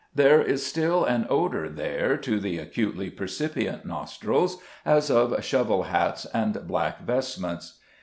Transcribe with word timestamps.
There 0.15 0.41
is 0.41 0.65
still 0.65 1.05
an 1.05 1.27
odour 1.29 1.69
there 1.69 2.17
to 2.17 2.39
the 2.39 2.57
acutely 2.57 3.11
percipient 3.11 3.85
nostrils 3.85 4.57
as 4.83 5.11
of 5.11 5.45
shovel 5.45 5.83
hats 5.83 6.25
and 6.33 6.65
black 6.65 7.03
vestments. 7.03 7.77